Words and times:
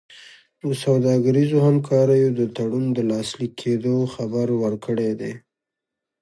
د 0.61 0.63
سوداګریزو 0.83 1.57
همکاریو 1.67 2.29
د 2.39 2.41
تړون 2.55 2.85
د 2.93 2.99
لاسلیک 3.09 3.53
کېدو 3.61 3.95
خبر 4.13 4.47
ورکړی 4.63 5.11
دی. 5.21 5.33